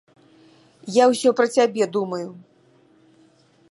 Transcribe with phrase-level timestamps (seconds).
[0.95, 2.27] Я ўсё пра цябе думаю.